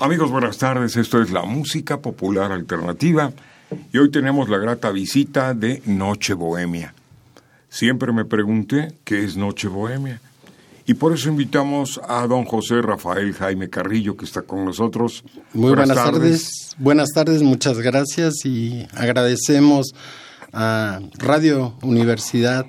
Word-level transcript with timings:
Amigos, 0.00 0.30
buenas 0.30 0.58
tardes. 0.58 0.96
Esto 0.96 1.20
es 1.20 1.32
la 1.32 1.42
música 1.42 2.00
popular 2.00 2.52
alternativa 2.52 3.32
y 3.92 3.98
hoy 3.98 4.12
tenemos 4.12 4.48
la 4.48 4.58
grata 4.58 4.92
visita 4.92 5.54
de 5.54 5.82
Noche 5.86 6.34
Bohemia. 6.34 6.94
Siempre 7.68 8.12
me 8.12 8.24
pregunté 8.24 8.94
qué 9.02 9.24
es 9.24 9.36
Noche 9.36 9.66
Bohemia 9.66 10.20
y 10.86 10.94
por 10.94 11.12
eso 11.12 11.28
invitamos 11.30 12.00
a 12.08 12.28
don 12.28 12.44
José 12.44 12.80
Rafael 12.80 13.34
Jaime 13.34 13.68
Carrillo 13.68 14.16
que 14.16 14.24
está 14.24 14.42
con 14.42 14.64
nosotros. 14.64 15.24
Muy 15.52 15.74
buenas, 15.74 15.96
tardes. 15.96 16.76
Buenas 16.78 17.08
tardes, 17.12 17.42
muchas 17.42 17.78
gracias 17.78 18.44
y 18.44 18.86
agradecemos 18.94 19.94
a 20.52 21.00
Radio 21.18 21.74
Universidad 21.82 22.66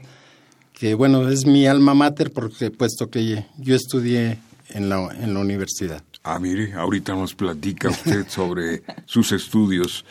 que 0.73 0.95
bueno, 0.95 1.30
es 1.30 1.45
mi 1.45 1.67
alma 1.67 1.94
mater 1.94 2.31
porque 2.33 2.72
puesto 2.72 3.11
que 3.11 3.45
yo 3.59 3.75
estudié 3.75 4.39
en 4.69 4.89
la, 4.89 5.09
en 5.22 5.35
la 5.35 5.41
universidad. 5.41 6.02
Ah, 6.23 6.38
mire, 6.39 6.73
ahorita 6.73 7.14
nos 7.14 7.34
platica 7.34 7.89
usted 7.89 8.28
sobre 8.28 8.84
sus 9.06 9.31
estudios. 9.31 10.06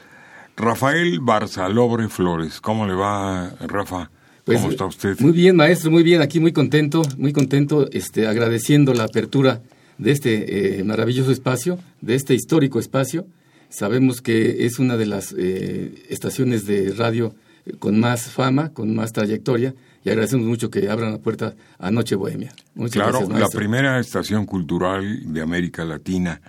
Rafael 0.56 1.20
Barzalobre 1.20 2.08
Flores, 2.08 2.60
¿cómo 2.60 2.86
le 2.86 2.94
va, 2.94 3.50
Rafa? 3.60 4.10
¿Cómo 4.44 4.60
pues, 4.60 4.64
está 4.64 4.86
usted? 4.86 5.20
Muy 5.20 5.32
bien, 5.32 5.56
maestro, 5.56 5.90
muy 5.90 6.02
bien, 6.02 6.22
aquí 6.22 6.40
muy 6.40 6.52
contento, 6.52 7.02
muy 7.18 7.32
contento, 7.32 7.88
este, 7.92 8.26
agradeciendo 8.26 8.94
la 8.94 9.04
apertura 9.04 9.62
de 9.98 10.12
este 10.12 10.78
eh, 10.80 10.84
maravilloso 10.84 11.30
espacio, 11.30 11.78
de 12.00 12.14
este 12.14 12.34
histórico 12.34 12.80
espacio. 12.80 13.26
Sabemos 13.68 14.22
que 14.22 14.64
es 14.64 14.78
una 14.78 14.96
de 14.96 15.06
las 15.06 15.34
eh, 15.36 16.06
estaciones 16.08 16.66
de 16.66 16.94
radio 16.94 17.34
con 17.78 18.00
más 18.00 18.30
fama, 18.30 18.72
con 18.72 18.94
más 18.94 19.12
trayectoria, 19.12 19.74
y 20.04 20.10
agradecemos 20.10 20.46
mucho 20.46 20.70
que 20.70 20.88
abran 20.88 21.12
la 21.12 21.18
puerta 21.18 21.54
a 21.78 21.90
Noche 21.90 22.14
Bohemia. 22.14 22.52
claro, 22.90 23.28
la 23.28 23.48
primera 23.48 23.98
estación 23.98 24.46
cultural 24.46 25.32
de 25.32 25.40
América 25.40 25.84
Latina. 25.84 26.40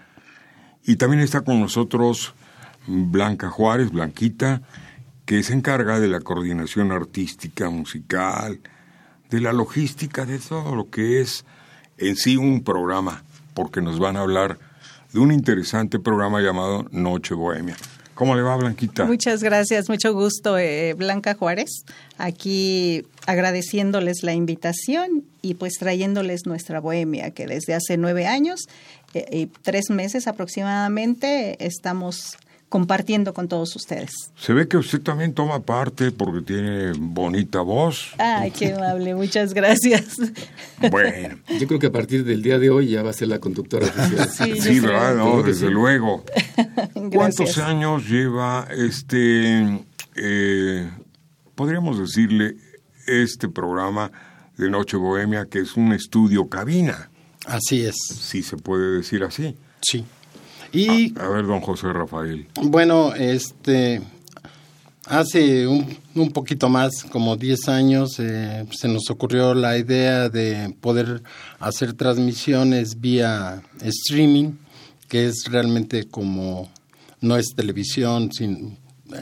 Y 0.86 0.96
también 0.96 1.22
está 1.22 1.42
con 1.42 1.60
nosotros 1.60 2.34
Blanca 2.88 3.50
Juárez, 3.50 3.92
Blanquita, 3.92 4.62
que 5.26 5.44
se 5.44 5.54
encarga 5.54 6.00
de 6.00 6.08
la 6.08 6.22
coordinación 6.22 6.92
artística, 6.92 7.70
musical, 7.70 8.60
de 9.30 9.42
la 9.42 9.54
logística, 9.54 10.26
de 10.26 10.40
todo 10.40 10.76
lo 10.76 10.90
que 10.90 11.22
es 11.22 11.46
en 11.98 12.16
sí 12.16 12.38
un 12.38 12.64
programa, 12.64 13.24
porque 13.54 13.82
nos 13.82 14.00
van 14.00 14.18
a 14.18 14.22
hablar 14.22 14.58
de 15.14 15.20
un 15.20 15.32
interesante 15.32 16.00
programa 16.00 16.42
llamado 16.42 16.88
Noche 16.92 17.36
Bohemia. 17.36 17.76
¿Cómo 18.20 18.36
le 18.36 18.42
va, 18.42 18.58
Blanquita? 18.58 19.06
Muchas 19.06 19.42
gracias, 19.42 19.88
mucho 19.88 20.14
gusto, 20.14 20.58
eh, 20.58 20.94
Blanca 20.94 21.36
Juárez. 21.36 21.86
Aquí 22.18 23.06
agradeciéndoles 23.26 24.24
la 24.24 24.34
invitación 24.34 25.24
y 25.42 25.54
pues 25.54 25.76
trayéndoles 25.80 26.46
nuestra 26.46 26.82
bohemia, 26.82 27.32
que 27.32 27.48
desde 27.48 27.76
hace 27.76 27.96
nueve 27.96 28.28
años 28.28 28.68
eh, 29.14 29.26
y 29.32 29.46
tres 29.46 29.90
meses 29.90 30.28
aproximadamente 30.28 31.66
estamos 31.66 32.38
compartiendo 32.70 33.34
con 33.34 33.48
todos 33.48 33.76
ustedes. 33.76 34.12
Se 34.38 34.54
ve 34.54 34.68
que 34.68 34.78
usted 34.78 35.02
también 35.02 35.34
toma 35.34 35.62
parte 35.64 36.12
porque 36.12 36.42
tiene 36.42 36.94
bonita 36.98 37.62
voz. 37.62 38.14
Ay, 38.20 38.52
qué 38.52 38.74
amable, 38.74 39.16
muchas 39.16 39.54
gracias. 39.54 40.18
Bueno. 40.92 41.40
Yo 41.60 41.68
creo 41.68 41.80
que 41.80 41.88
a 41.88 41.92
partir 41.92 42.24
del 42.24 42.42
día 42.42 42.60
de 42.60 42.70
hoy 42.70 42.88
ya 42.90 43.04
va 43.04 43.10
a 43.10 43.14
ser 43.14 43.28
la 43.28 43.40
conductora 43.40 43.88
oficial. 43.88 44.30
Sí, 44.30 44.62
sí 44.62 44.80
¿verdad? 44.80 45.16
No, 45.16 45.42
desde 45.42 45.70
luego. 45.70 46.24
¿Cuántos 47.14 47.58
años 47.58 48.08
lleva 48.08 48.68
este, 48.72 49.86
eh, 50.16 50.90
podríamos 51.56 52.00
decirle, 52.00 52.56
este 53.08 53.50
programa 53.50 54.12
de 54.58 54.70
Noche 54.70 54.96
Bohemia, 54.96 55.48
que 55.48 55.60
es 55.60 55.76
un 55.76 55.92
estudio 55.92 56.48
cabina? 56.48 57.10
Así 57.46 57.84
es. 57.84 57.96
Sí, 57.98 58.44
se 58.44 58.58
puede 58.58 58.98
decir 58.98 59.24
así. 59.24 59.58
Sí. 59.82 60.06
Y, 60.72 61.18
a, 61.20 61.28
ver, 61.30 61.46
don 61.46 61.62
José 61.62 61.92
Rafael. 61.92 62.48
Bueno, 62.62 63.14
este, 63.16 64.02
hace 65.06 65.68
un, 65.68 65.98
un 66.16 66.32
poquito 66.32 66.70
más, 66.70 67.04
como 67.06 67.36
10 67.36 67.70
años, 67.70 68.20
eh, 68.20 68.66
se 68.72 68.88
nos 68.88 69.10
ocurrió 69.10 69.54
la 69.54 69.78
idea 69.78 70.30
de 70.30 70.74
poder 70.80 71.24
hacer 71.60 71.94
transmisiones 71.94 73.00
vía 73.00 73.64
streaming, 73.82 74.54
que 75.08 75.28
es 75.28 75.46
realmente 75.50 76.08
como, 76.08 76.70
no 77.22 77.38
es 77.38 77.48
televisión, 77.56 78.32
sin, 78.32 78.78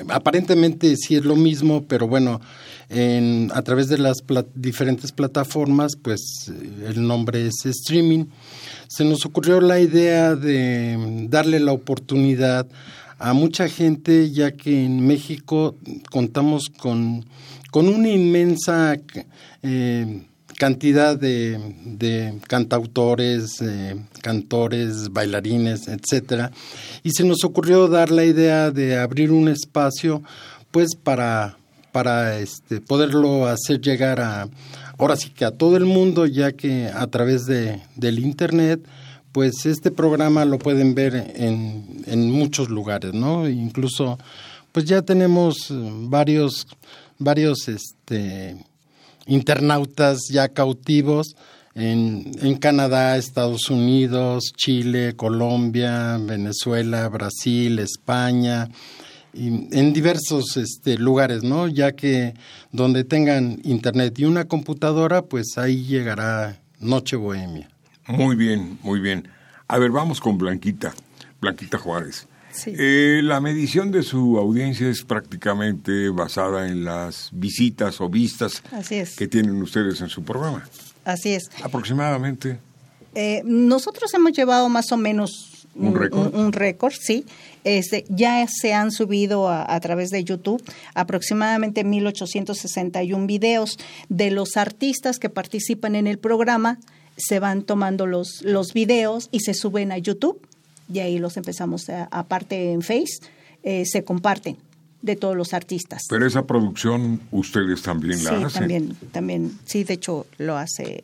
aparentemente 0.10 0.96
sí 0.98 1.16
es 1.16 1.26
lo 1.26 1.36
mismo, 1.36 1.86
pero 1.88 2.08
bueno, 2.08 2.42
a 2.90 3.62
través 3.64 3.90
de 3.90 3.98
las 3.98 4.24
diferentes 4.56 5.12
plataformas, 5.12 5.98
pues 6.02 6.52
el 6.86 7.06
nombre 7.06 7.46
es 7.48 7.66
streaming. 7.66 8.26
Se 8.88 9.04
nos 9.04 9.26
ocurrió 9.26 9.60
la 9.60 9.80
idea 9.80 10.36
de 10.36 11.28
darle 11.30 11.60
la 11.60 11.74
oportunidad 11.74 12.68
a 13.20 13.34
mucha 13.34 13.68
gente, 13.68 14.32
ya 14.32 14.52
que 14.52 14.86
en 14.86 15.06
México 15.06 15.76
contamos 16.12 16.70
con, 16.78 17.26
con 17.72 17.90
una 17.90 18.10
inmensa 18.10 18.96
eh, 19.64 20.24
cantidad 20.58 21.18
de, 21.18 21.60
de 21.84 22.40
cantautores, 22.48 23.62
eh, 23.62 23.96
cantores, 24.22 25.10
bailarines, 25.10 25.88
etcétera, 25.88 26.52
y 27.04 27.12
se 27.12 27.24
nos 27.24 27.44
ocurrió 27.44 27.88
dar 27.88 28.12
la 28.12 28.24
idea 28.24 28.72
de 28.72 28.98
abrir 28.98 29.32
un 29.32 29.50
espacio, 29.50 30.22
pues 30.72 30.96
para 30.96 31.58
para 31.92 32.40
este, 32.40 32.82
poderlo 32.82 33.48
hacer 33.48 33.82
llegar 33.82 34.20
a, 34.20 34.48
ahora 34.98 35.16
sí 35.16 35.30
que 35.30 35.46
a 35.46 35.52
todo 35.52 35.78
el 35.78 35.86
mundo, 35.86 36.26
ya 36.26 36.52
que 36.52 36.88
a 36.88 37.08
través 37.08 37.46
de, 37.46 37.82
del 37.96 38.20
Internet, 38.20 38.86
pues 39.32 39.66
este 39.66 39.92
programa 39.92 40.46
lo 40.46 40.58
pueden 40.58 40.96
ver 40.96 41.34
en, 41.36 42.04
en 42.06 42.32
muchos 42.32 42.70
lugares, 42.70 43.14
¿no? 43.14 43.48
Incluso, 43.48 44.18
pues 44.72 44.86
ya 44.86 45.02
tenemos 45.02 45.68
varios, 45.70 46.68
varios 47.20 47.68
este, 47.68 48.58
internautas 49.28 50.28
ya 50.32 50.50
cautivos 50.50 51.36
en, 51.78 52.32
en 52.42 52.58
Canadá, 52.58 53.18
Estados 53.18 53.70
Unidos, 53.70 54.52
Chile, 54.56 55.16
Colombia, 55.16 56.18
Venezuela, 56.20 57.08
Brasil, 57.08 57.78
España, 57.78 58.68
en 59.34 59.94
diversos 59.94 60.58
este, 60.58 60.98
lugares, 60.98 61.44
¿no? 61.44 61.68
Ya 61.68 61.92
que 61.92 62.34
donde 62.72 63.04
tengan 63.04 63.60
internet 63.64 64.18
y 64.20 64.26
una 64.26 64.46
computadora, 64.46 65.22
pues 65.22 65.58
ahí 65.58 65.86
llegará 65.86 66.60
Noche 66.80 67.16
Bohemia. 67.16 67.70
Muy 68.08 68.36
bien, 68.36 68.80
muy 68.84 69.00
bien. 69.00 69.28
A 69.68 69.78
ver, 69.78 69.92
vamos 69.92 70.22
con 70.22 70.38
Blanquita, 70.38 70.94
Blanquita 71.42 71.78
Juárez. 71.78 72.28
Eh, 72.66 73.22
la 73.24 73.40
medición 73.40 73.92
de 73.92 74.02
su 74.02 74.38
audiencia 74.38 74.90
es 74.90 75.04
prácticamente 75.04 76.10
basada 76.10 76.68
en 76.68 76.84
las 76.84 77.30
visitas 77.32 78.02
o 78.02 78.10
vistas 78.10 78.64
que 79.16 79.28
tienen 79.28 79.62
ustedes 79.62 80.02
en 80.02 80.10
su 80.10 80.24
programa. 80.24 80.68
Así 81.06 81.34
es. 81.34 81.50
Aproximadamente. 81.64 82.60
Eh, 83.14 83.42
nosotros 83.46 84.14
hemos 84.14 84.32
llevado 84.32 84.70
más 84.70 84.92
o 84.92 84.98
menos 84.98 85.57
un 85.78 85.96
récord. 85.96 86.36
Un, 86.36 86.52
récord, 86.54 86.94
sí. 87.00 87.26
Este, 87.64 88.06
ya 88.10 88.46
se 88.48 88.74
han 88.74 88.92
subido 88.92 89.50
a, 89.50 89.80
través 89.80 90.10
de 90.10 90.24
YouTube 90.24 90.64
aproximadamente 90.94 91.86
1.861 91.86 93.26
videos 93.28 93.78
de 94.10 94.32
los 94.32 94.58
artistas 94.58 95.20
que 95.20 95.30
participan 95.30 95.96
en 95.96 96.08
el 96.08 96.18
programa. 96.18 96.80
Se 97.18 97.40
van 97.40 97.64
tomando 97.64 98.06
los, 98.06 98.42
los 98.44 98.74
videos 98.74 99.30
y 99.32 99.42
se 99.42 99.54
suben 99.54 99.92
a 99.92 99.98
YouTube 99.98 100.40
y 100.92 101.00
ahí 101.00 101.20
los 101.20 101.38
empezamos, 101.38 101.90
aparte 102.12 102.72
en 102.72 102.82
Face, 102.82 103.20
eh, 103.64 103.86
se 103.86 104.04
comparten 104.04 104.58
de 105.02 105.16
todos 105.16 105.36
los 105.36 105.54
artistas. 105.54 106.04
Pero 106.10 106.26
esa 106.26 106.46
producción 106.46 107.22
ustedes 107.32 107.82
también 107.82 108.24
la 108.24 108.32
hacen. 108.32 108.50
Sí, 108.50 108.60
también, 108.60 108.98
también, 109.12 109.60
sí, 109.66 109.84
de 109.84 109.94
hecho 109.96 110.26
lo 110.38 110.58
hace 110.58 111.04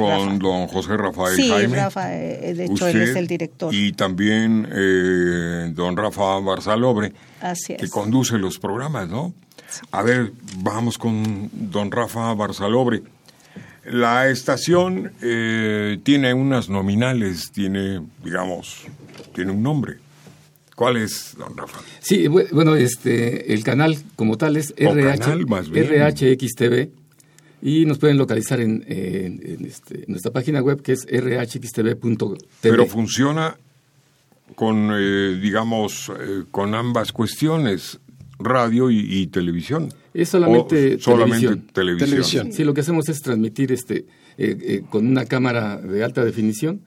con 0.00 0.38
don 0.38 0.66
José 0.66 0.96
Rafael 0.96 1.36
sí, 1.36 1.48
Jaime. 1.48 1.76
Rafa, 1.76 2.14
eh, 2.14 2.54
de 2.54 2.64
hecho 2.64 2.88
él 2.88 3.02
es 3.02 3.16
el 3.16 3.26
director. 3.26 3.74
Y 3.74 3.92
también 3.92 4.68
eh, 4.72 5.70
don 5.74 5.96
Rafa 5.96 6.40
Barzalobre, 6.40 7.12
Así 7.40 7.74
es. 7.74 7.80
que 7.80 7.88
conduce 7.88 8.38
los 8.38 8.58
programas, 8.58 9.08
¿no? 9.08 9.34
A 9.92 10.02
ver, 10.02 10.32
vamos 10.58 10.98
con 10.98 11.50
don 11.52 11.90
Rafa 11.90 12.34
Barzalobre. 12.34 13.02
La 13.84 14.28
estación 14.28 15.12
eh, 15.22 15.98
tiene 16.02 16.34
unas 16.34 16.68
nominales, 16.68 17.50
tiene, 17.50 18.02
digamos, 18.22 18.86
tiene 19.34 19.52
un 19.52 19.62
nombre. 19.62 19.96
¿Cuál 20.76 20.96
es, 20.96 21.34
don 21.38 21.56
Rafa? 21.56 21.80
Sí, 22.00 22.26
bueno, 22.26 22.74
este, 22.74 23.52
el 23.52 23.62
canal 23.64 23.98
como 24.16 24.38
tal 24.38 24.56
es 24.56 24.72
RH, 24.76 25.18
canal, 25.18 25.46
más 25.46 25.68
bien. 25.68 25.86
RHXTV 25.86 26.99
y 27.62 27.84
nos 27.84 27.98
pueden 27.98 28.16
localizar 28.18 28.60
en, 28.60 28.84
en, 28.86 29.40
en 29.44 29.64
este, 29.64 30.04
nuestra 30.08 30.32
página 30.32 30.60
web 30.62 30.82
que 30.82 30.92
es 30.92 31.06
rhxtv.tv. 31.06 32.38
Pero 32.60 32.86
funciona 32.86 33.56
con, 34.54 34.90
eh, 34.92 35.38
digamos, 35.40 36.10
eh, 36.18 36.44
con 36.50 36.74
ambas 36.74 37.12
cuestiones, 37.12 38.00
radio 38.38 38.90
y, 38.90 38.98
y 38.98 39.26
televisión. 39.28 39.88
Es 40.12 40.30
solamente, 40.30 40.96
O 40.96 40.98
solamente 40.98 41.46
televisión. 41.46 41.66
televisión. 41.72 42.08
Televisión. 42.10 42.52
Sí, 42.52 42.64
lo 42.64 42.74
que 42.74 42.80
hacemos 42.80 43.08
es 43.08 43.20
transmitir 43.20 43.70
este 43.72 44.06
eh, 44.38 44.56
eh, 44.60 44.82
con 44.90 45.06
una 45.06 45.26
cámara 45.26 45.76
de 45.76 46.02
alta 46.02 46.24
definición 46.24 46.80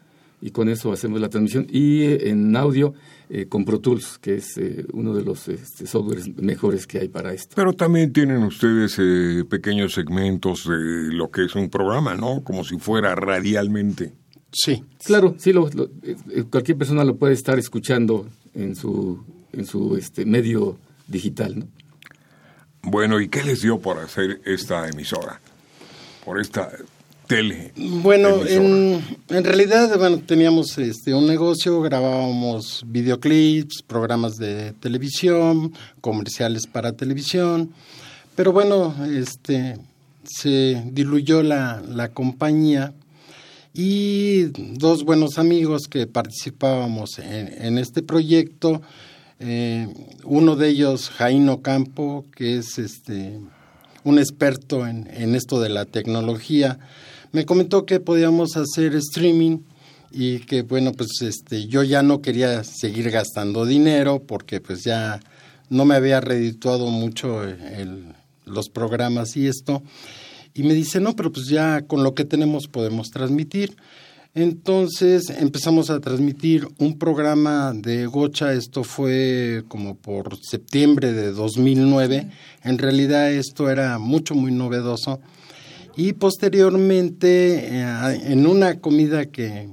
y 0.45 0.51
con 0.51 0.67
eso 0.67 0.91
hacemos 0.91 1.21
la 1.21 1.29
transmisión 1.29 1.65
y 1.69 2.01
eh, 2.01 2.29
en 2.29 2.53
audio 2.57 2.93
eh, 3.29 3.45
con 3.47 3.63
Pro 3.63 3.79
Tools, 3.79 4.17
que 4.19 4.35
es 4.35 4.57
eh, 4.57 4.85
uno 4.91 5.13
de 5.13 5.23
los 5.23 5.47
este, 5.47 5.87
softwares 5.87 6.27
mejores 6.35 6.85
que 6.85 6.99
hay 6.99 7.07
para 7.07 7.33
esto. 7.33 7.53
Pero 7.55 7.71
también 7.71 8.11
tienen 8.11 8.43
ustedes 8.43 8.97
eh, 8.99 9.45
pequeños 9.49 9.93
segmentos 9.93 10.65
de 10.67 11.13
lo 11.13 11.31
que 11.31 11.45
es 11.45 11.55
un 11.55 11.69
programa, 11.69 12.15
¿no? 12.15 12.43
Como 12.43 12.65
si 12.65 12.77
fuera 12.77 13.15
radialmente. 13.15 14.11
Sí. 14.51 14.83
Claro, 15.05 15.35
sí, 15.39 15.53
lo- 15.53 15.69
lo- 15.73 15.85
eh, 16.03 16.15
eh, 16.31 16.43
cualquier 16.51 16.77
persona 16.77 17.05
lo 17.05 17.15
puede 17.15 17.33
estar 17.33 17.57
escuchando 17.57 18.27
en 18.53 18.75
su 18.75 19.23
en 19.53 19.65
su 19.65 19.95
este 19.95 20.25
medio 20.25 20.77
digital, 21.07 21.57
¿no? 21.59 21.67
Bueno, 22.83 23.21
¿y 23.21 23.29
qué 23.29 23.43
les 23.43 23.61
dio 23.61 23.79
por 23.79 23.97
hacer 23.99 24.41
esta 24.45 24.89
emisora? 24.89 25.39
Por 26.25 26.39
esta 26.41 26.69
tele. 27.27 27.73
Bueno, 27.75 28.45
en, 28.45 29.01
en 29.29 29.43
realidad, 29.43 29.97
bueno, 29.97 30.19
teníamos 30.19 30.77
este 30.77 31.13
un 31.13 31.27
negocio, 31.27 31.81
grabábamos 31.81 32.83
videoclips, 32.87 33.81
programas 33.81 34.35
de 34.37 34.73
televisión, 34.73 35.73
comerciales 36.01 36.67
para 36.67 36.93
televisión, 36.93 37.71
pero 38.35 38.51
bueno, 38.51 38.95
este 39.05 39.77
se 40.23 40.83
diluyó 40.91 41.43
la, 41.43 41.81
la 41.87 42.09
compañía 42.09 42.93
y 43.73 44.43
dos 44.77 45.03
buenos 45.03 45.37
amigos 45.37 45.87
que 45.89 46.07
participábamos 46.07 47.19
en, 47.19 47.63
en 47.63 47.77
este 47.77 48.01
proyecto, 48.03 48.81
eh, 49.39 49.87
uno 50.23 50.55
de 50.55 50.69
ellos, 50.69 51.09
Jaino 51.09 51.61
Campo, 51.61 52.25
que 52.35 52.57
es 52.57 52.77
este 52.77 53.39
un 54.05 54.19
experto 54.19 54.85
en, 54.85 55.09
en 55.13 55.33
esto 55.33 55.61
de 55.61 55.69
la 55.69 55.85
tecnología, 55.85 56.77
me 57.33 57.45
comentó 57.45 57.85
que 57.85 57.99
podíamos 57.99 58.55
hacer 58.55 58.95
streaming 58.95 59.59
y 60.11 60.39
que 60.39 60.61
bueno 60.61 60.93
pues 60.93 61.09
este 61.21 61.67
yo 61.67 61.83
ya 61.83 62.01
no 62.01 62.21
quería 62.21 62.63
seguir 62.63 63.11
gastando 63.11 63.65
dinero 63.65 64.23
porque 64.25 64.61
pues 64.61 64.83
ya 64.83 65.19
no 65.69 65.83
me 65.85 65.95
había 65.95 66.21
redituado 66.21 66.87
mucho 66.87 67.43
el- 67.43 68.13
los 68.45 68.69
programas 68.69 69.35
y 69.37 69.47
esto. 69.47 69.81
Y 70.53 70.63
me 70.63 70.73
dice 70.73 70.99
no 70.99 71.15
pero 71.15 71.31
pues 71.31 71.47
ya 71.47 71.81
con 71.87 72.03
lo 72.03 72.13
que 72.13 72.25
tenemos 72.25 72.67
podemos 72.67 73.09
transmitir 73.11 73.75
entonces 74.35 75.29
empezamos 75.29 75.91
a 75.91 75.99
transmitir 75.99 76.67
un 76.79 76.97
programa 76.97 77.71
de 77.75 78.07
Gocha, 78.07 78.53
esto 78.53 78.83
fue 78.83 79.63
como 79.67 79.95
por 79.95 80.37
septiembre 80.41 81.13
de 81.13 81.31
2009, 81.31 82.29
en 82.63 82.77
realidad 82.79 83.31
esto 83.31 83.69
era 83.69 83.99
mucho, 83.99 84.33
muy 84.33 84.51
novedoso. 84.51 85.19
Y 85.95 86.13
posteriormente, 86.13 87.67
eh, 87.67 88.21
en 88.25 88.47
una 88.47 88.79
comida 88.79 89.27
que... 89.27 89.69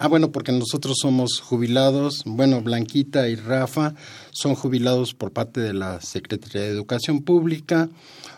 Ah, 0.00 0.06
bueno, 0.06 0.30
porque 0.30 0.52
nosotros 0.52 0.96
somos 1.02 1.40
jubilados, 1.40 2.22
bueno, 2.24 2.60
Blanquita 2.62 3.28
y 3.28 3.34
Rafa 3.34 3.94
son 4.30 4.54
jubilados 4.54 5.12
por 5.12 5.32
parte 5.32 5.60
de 5.60 5.74
la 5.74 6.00
Secretaría 6.00 6.60
de 6.60 6.68
Educación 6.68 7.22
Pública. 7.22 7.88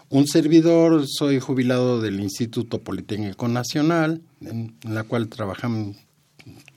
Un 0.09 0.27
servidor, 0.27 1.05
soy 1.07 1.39
jubilado 1.39 2.01
del 2.01 2.19
Instituto 2.21 2.79
Politécnico 2.79 3.47
Nacional, 3.47 4.23
en, 4.41 4.75
la 4.89 5.03
cual 5.05 5.29
trabajamos, 5.29 5.97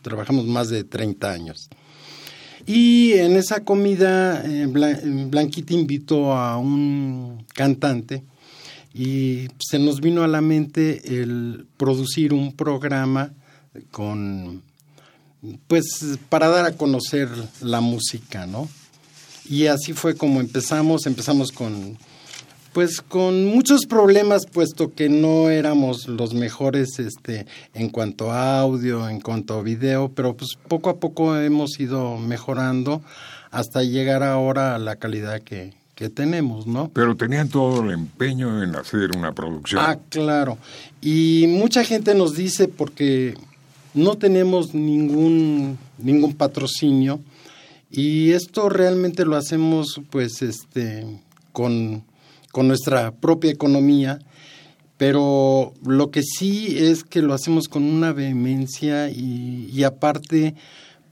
trabajamos 0.01 0.47
más 0.47 0.67
de 0.67 0.83
30 0.83 1.31
años. 1.31 1.69
Y 2.65 3.13
en 3.13 3.37
esa 3.37 3.63
comida, 3.63 4.43
eh, 4.45 4.67
Bla- 4.67 4.99
Blanquita 5.29 5.73
invitó 5.73 6.33
a 6.33 6.57
un 6.57 7.45
cantante 7.53 8.23
y 8.93 9.47
se 9.59 9.79
nos 9.79 10.01
vino 10.01 10.23
a 10.23 10.27
la 10.27 10.41
mente 10.41 11.19
el 11.19 11.65
producir 11.77 12.33
un 12.33 12.53
programa 12.53 13.33
con, 13.91 14.61
pues, 15.67 15.85
para 16.29 16.47
dar 16.49 16.65
a 16.65 16.77
conocer 16.77 17.29
la 17.61 17.81
música, 17.81 18.45
¿no? 18.45 18.69
Y 19.49 19.65
así 19.65 19.93
fue 19.93 20.15
como 20.15 20.39
empezamos, 20.39 21.07
empezamos 21.07 21.51
con, 21.51 21.97
pues, 22.71 23.01
con 23.01 23.45
muchos 23.45 23.87
problemas, 23.87 24.45
puesto 24.45 24.93
que 24.93 25.09
no 25.09 25.49
éramos 25.49 26.07
los 26.07 26.35
mejores, 26.35 26.99
este, 26.99 27.47
en 27.73 27.89
cuanto 27.89 28.31
a 28.31 28.59
audio, 28.59 29.09
en 29.09 29.19
cuanto 29.19 29.55
a 29.55 29.63
video, 29.63 30.09
pero 30.13 30.37
pues 30.37 30.51
poco 30.67 30.91
a 30.91 30.99
poco 30.99 31.35
hemos 31.35 31.79
ido 31.79 32.17
mejorando 32.17 33.01
hasta 33.49 33.83
llegar 33.83 34.23
ahora 34.23 34.75
a 34.75 34.79
la 34.79 34.97
calidad 34.97 35.41
que, 35.41 35.73
que 35.95 36.09
tenemos, 36.09 36.65
¿no? 36.65 36.89
Pero 36.93 37.15
tenían 37.15 37.49
todo 37.49 37.83
el 37.83 37.91
empeño 37.91 38.63
en 38.63 38.75
hacer 38.75 39.15
una 39.15 39.33
producción. 39.33 39.83
Ah, 39.85 39.99
claro. 40.09 40.57
Y 41.01 41.45
mucha 41.47 41.83
gente 41.83 42.15
nos 42.15 42.35
dice 42.35 42.67
porque 42.67 43.35
no 43.93 44.15
tenemos 44.15 44.73
ningún 44.73 45.77
ningún 45.99 46.33
patrocinio 46.33 47.19
y 47.91 48.31
esto 48.31 48.69
realmente 48.69 49.23
lo 49.23 49.35
hacemos 49.35 50.01
pues 50.09 50.41
este 50.41 51.05
con 51.51 52.03
con 52.51 52.67
nuestra 52.67 53.11
propia 53.11 53.51
economía, 53.51 54.19
pero 54.97 55.73
lo 55.83 56.12
que 56.12 56.21
sí 56.21 56.75
es 56.77 57.03
que 57.03 57.23
lo 57.23 57.33
hacemos 57.33 57.67
con 57.67 57.83
una 57.83 58.13
vehemencia 58.13 59.09
y, 59.09 59.69
y 59.73 59.83
aparte 59.83 60.53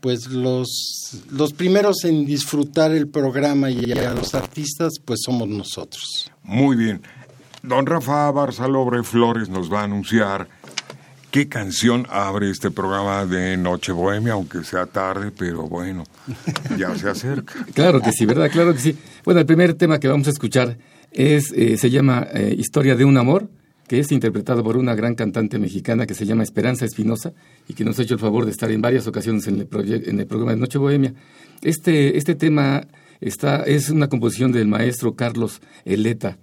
pues 0.01 0.27
los, 0.27 1.23
los 1.31 1.53
primeros 1.53 2.03
en 2.03 2.25
disfrutar 2.25 2.91
el 2.91 3.07
programa 3.07 3.69
y 3.69 3.91
a 3.91 4.13
los 4.13 4.35
artistas 4.35 4.93
pues 5.03 5.21
somos 5.23 5.47
nosotros. 5.47 6.31
Muy 6.43 6.75
bien. 6.75 7.01
Don 7.63 7.85
Rafa 7.85 8.31
Barzalobre 8.31 9.03
Flores 9.03 9.47
nos 9.47 9.71
va 9.71 9.81
a 9.81 9.83
anunciar 9.83 10.47
qué 11.29 11.47
canción 11.47 12.07
abre 12.09 12.49
este 12.49 12.71
programa 12.71 13.25
de 13.25 13.55
Noche 13.55 13.91
Bohemia, 13.91 14.33
aunque 14.33 14.63
sea 14.63 14.87
tarde, 14.87 15.31
pero 15.31 15.67
bueno, 15.67 16.03
ya 16.77 16.95
se 16.95 17.09
acerca. 17.09 17.65
Claro 17.73 18.01
que 18.01 18.11
sí, 18.11 18.25
¿verdad? 18.25 18.49
Claro 18.51 18.73
que 18.73 18.79
sí. 18.79 18.97
Bueno, 19.23 19.39
el 19.39 19.45
primer 19.45 19.75
tema 19.75 19.99
que 19.99 20.07
vamos 20.07 20.27
a 20.27 20.31
escuchar 20.31 20.77
es, 21.11 21.51
eh, 21.51 21.77
se 21.77 21.89
llama 21.89 22.27
eh, 22.33 22.55
Historia 22.57 22.95
de 22.95 23.05
un 23.05 23.17
amor, 23.17 23.49
que 23.91 23.99
es 23.99 24.09
interpretado 24.13 24.63
por 24.63 24.77
una 24.77 24.95
gran 24.95 25.15
cantante 25.15 25.59
mexicana 25.59 26.07
que 26.07 26.13
se 26.13 26.25
llama 26.25 26.43
Esperanza 26.43 26.85
Espinosa 26.85 27.33
y 27.67 27.73
que 27.73 27.83
nos 27.83 27.99
ha 27.99 28.03
hecho 28.03 28.13
el 28.13 28.21
favor 28.21 28.45
de 28.45 28.51
estar 28.51 28.71
en 28.71 28.81
varias 28.81 29.05
ocasiones 29.05 29.47
en 29.47 29.59
el, 29.59 29.67
en 30.07 30.17
el 30.17 30.25
programa 30.27 30.53
de 30.53 30.61
Noche 30.61 30.77
Bohemia. 30.77 31.13
Este, 31.61 32.17
este 32.17 32.35
tema 32.35 32.87
está, 33.19 33.63
es 33.63 33.89
una 33.89 34.07
composición 34.07 34.53
del 34.53 34.69
maestro 34.69 35.17
Carlos 35.17 35.61
Eleta, 35.83 36.37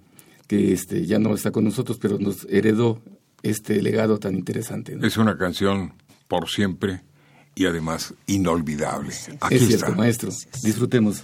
que 0.45 0.73
este, 0.73 1.07
ya 1.07 1.17
no 1.17 1.33
está 1.33 1.49
con 1.49 1.63
nosotros, 1.63 1.97
pero 1.99 2.19
nos 2.19 2.45
heredó 2.51 3.01
este 3.41 3.81
legado 3.81 4.19
tan 4.19 4.35
interesante. 4.35 4.95
¿no? 4.95 5.07
Es 5.07 5.17
una 5.17 5.35
canción 5.35 5.93
por 6.27 6.49
siempre 6.49 7.01
y 7.55 7.65
además 7.65 8.13
inolvidable. 8.27 9.15
Aquí 9.41 9.55
es 9.55 9.65
cierto, 9.65 9.85
está. 9.87 9.97
maestro. 9.97 10.29
Disfrutemos. 10.61 11.23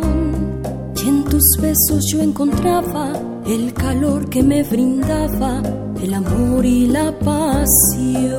Tus 1.41 1.57
besos 1.59 2.05
yo 2.11 2.21
encontraba 2.21 3.13
el 3.47 3.73
calor 3.73 4.29
que 4.29 4.43
me 4.43 4.61
brindaba 4.61 5.63
el 5.99 6.13
amor 6.13 6.63
y 6.63 6.85
la 6.85 7.11
pasión. 7.17 8.29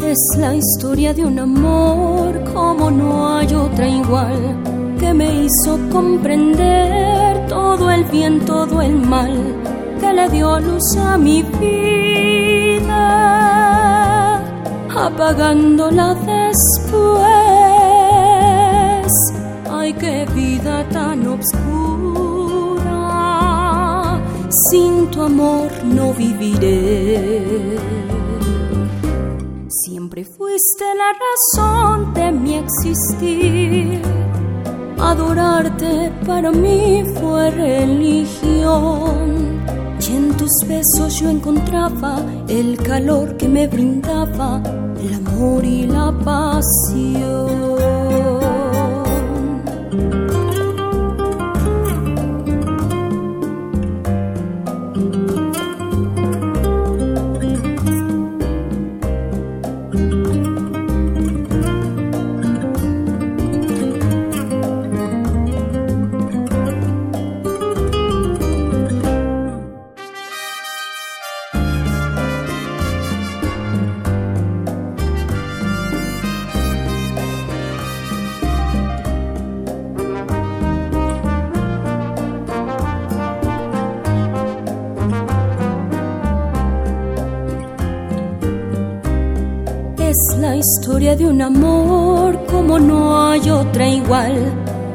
Es 0.00 0.18
la 0.38 0.56
historia 0.56 1.14
de 1.14 1.24
un 1.24 1.38
amor 1.38 2.42
como 2.52 2.90
no 2.90 3.36
hay 3.36 3.54
otra 3.54 3.86
igual, 3.86 4.96
que 4.98 5.14
me 5.14 5.44
hizo 5.44 5.78
comprender 5.92 7.46
todo 7.46 7.88
el 7.92 8.02
bien, 8.06 8.40
todo 8.44 8.82
el 8.82 8.96
mal, 8.96 9.30
que 10.00 10.12
le 10.12 10.28
dio 10.28 10.58
luz 10.58 10.96
a 10.96 11.16
mi 11.18 11.44
vida, 11.60 12.88
apagándola 14.88 16.14
después. 16.14 17.41
Qué 19.98 20.26
vida 20.34 20.88
tan 20.88 21.26
oscura 21.26 22.92
sin 24.70 25.06
tu 25.10 25.22
amor 25.22 25.70
no 25.84 26.12
viviré. 26.12 27.78
Siempre 29.68 30.24
fuiste 30.24 30.84
la 31.02 31.12
razón 31.24 32.14
de 32.14 32.32
mi 32.32 32.54
existir. 32.56 34.02
Adorarte 34.98 36.12
para 36.26 36.50
mí 36.50 37.04
fue 37.20 37.50
religión. 37.50 38.92
Y 40.00 40.16
en 40.16 40.36
tus 40.36 40.52
besos 40.66 41.20
yo 41.20 41.28
encontraba 41.28 42.20
el 42.48 42.76
calor 42.78 43.36
que 43.36 43.48
me 43.48 43.66
brindaba 43.66 44.60
el 45.00 45.14
amor 45.14 45.64
y 45.64 45.86
la 45.86 46.12
pasión. 46.24 47.81
De 91.02 91.26
un 91.26 91.42
amor 91.42 92.38
como 92.46 92.78
no 92.78 93.26
hay 93.26 93.50
otra 93.50 93.88
igual, 93.88 94.52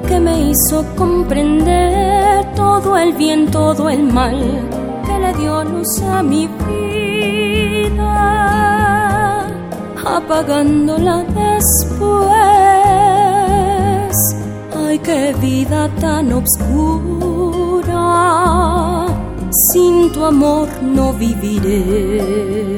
que 0.07 0.17
me 0.21 0.51
hizo 0.51 0.85
comprender 0.95 2.45
todo 2.55 2.97
el 2.97 3.11
bien, 3.13 3.51
todo 3.51 3.89
el 3.89 4.03
mal, 4.03 4.39
que 5.05 5.19
le 5.19 5.33
dio 5.33 5.65
luz 5.65 6.01
a 6.03 6.23
mi 6.23 6.47
vida, 7.67 8.05
apagándola 10.05 11.25
después. 11.25 12.31
Ay, 14.87 14.99
qué 14.99 15.35
vida 15.41 15.89
tan 15.99 16.31
obscura, 16.31 17.97
sin 19.73 20.09
tu 20.13 20.23
amor 20.23 20.69
no 20.81 21.11
viviré 21.11 22.77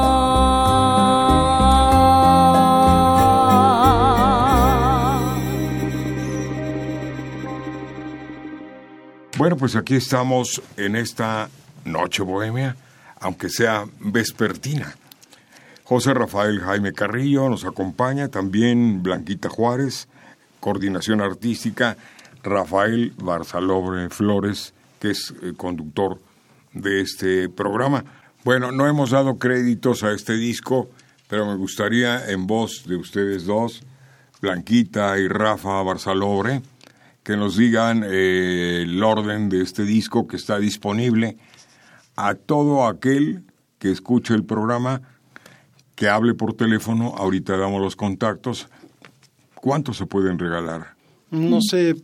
Bueno, 9.51 9.59
pues 9.59 9.75
aquí 9.75 9.95
estamos 9.95 10.61
en 10.77 10.95
esta 10.95 11.49
noche 11.83 12.23
bohemia, 12.23 12.77
aunque 13.19 13.49
sea 13.49 13.83
vespertina. 13.99 14.95
José 15.83 16.13
Rafael 16.13 16.61
Jaime 16.61 16.93
Carrillo 16.93 17.49
nos 17.49 17.65
acompaña, 17.65 18.29
también 18.29 19.03
Blanquita 19.03 19.49
Juárez, 19.49 20.07
coordinación 20.61 21.19
artística, 21.19 21.97
Rafael 22.43 23.11
Barzalobre 23.17 24.09
Flores, 24.09 24.73
que 25.01 25.11
es 25.11 25.33
el 25.43 25.57
conductor 25.57 26.17
de 26.71 27.01
este 27.01 27.49
programa. 27.49 28.05
Bueno, 28.45 28.71
no 28.71 28.87
hemos 28.87 29.09
dado 29.09 29.37
créditos 29.37 30.03
a 30.03 30.13
este 30.13 30.37
disco, 30.37 30.89
pero 31.27 31.45
me 31.45 31.57
gustaría 31.57 32.29
en 32.29 32.47
voz 32.47 32.85
de 32.87 32.95
ustedes 32.95 33.45
dos, 33.45 33.83
Blanquita 34.41 35.19
y 35.19 35.27
Rafa 35.27 35.83
Barzalobre, 35.83 36.61
que 37.23 37.37
nos 37.37 37.57
digan 37.57 38.03
eh, 38.05 38.81
el 38.83 39.03
orden 39.03 39.49
de 39.49 39.61
este 39.61 39.83
disco 39.83 40.27
que 40.27 40.37
está 40.37 40.59
disponible 40.59 41.37
a 42.15 42.35
todo 42.35 42.87
aquel 42.87 43.43
que 43.79 43.91
escuche 43.91 44.33
el 44.33 44.43
programa, 44.43 45.01
que 45.95 46.09
hable 46.09 46.33
por 46.33 46.53
teléfono, 46.53 47.15
ahorita 47.17 47.57
damos 47.57 47.81
los 47.81 47.95
contactos. 47.95 48.67
¿Cuántos 49.55 49.97
se 49.97 50.05
pueden 50.05 50.39
regalar? 50.39 50.95
No 51.29 51.61
sé, 51.61 51.95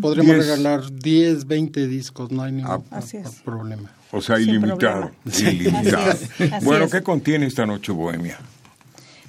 podremos 0.00 0.36
regalar 0.36 0.92
10, 0.92 1.46
20 1.46 1.88
discos, 1.88 2.30
no 2.30 2.42
hay 2.42 2.52
ningún 2.52 2.84
ah, 2.90 3.00
problema. 3.44 3.90
O 4.12 4.20
sea, 4.20 4.38
ilimitado. 4.38 5.10
ilimitado. 5.40 6.18
bueno, 6.62 6.88
¿qué 6.88 7.02
contiene 7.02 7.46
esta 7.46 7.66
noche 7.66 7.90
bohemia? 7.90 8.38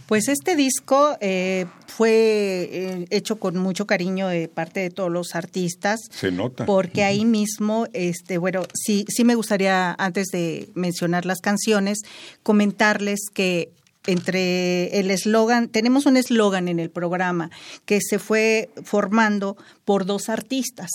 Pues 0.08 0.30
este 0.30 0.56
disco 0.56 1.18
eh, 1.20 1.66
fue 1.86 2.10
eh, 2.12 3.08
hecho 3.10 3.36
con 3.40 3.58
mucho 3.58 3.86
cariño 3.86 4.30
de 4.30 4.48
parte 4.48 4.80
de 4.80 4.90
todos 4.90 5.12
los 5.12 5.36
artistas. 5.36 6.00
Se 6.10 6.32
nota. 6.32 6.66
Porque 6.66 7.04
ahí 7.04 7.26
mismo, 7.26 7.88
este, 7.92 8.38
bueno, 8.38 8.64
sí, 8.74 9.06
sí 9.10 9.26
me 9.26 9.36
gustaría, 9.36 9.94
antes 10.00 10.28
de 10.28 10.70
mencionar 10.76 11.26
las 11.26 11.42
canciones, 11.42 12.00
comentarles 12.42 13.20
que 13.34 13.72
entre 14.06 14.98
el 14.98 15.12
eslogan, 15.12 15.68
tenemos 15.68 16.06
un 16.06 16.16
eslogan 16.16 16.70
en 16.70 16.80
el 16.80 16.90
programa 16.90 17.52
que 17.86 18.00
se 18.02 18.18
fue 18.18 18.70
formando 18.84 19.58
por 19.84 20.06
dos 20.06 20.30
artistas. 20.30 20.90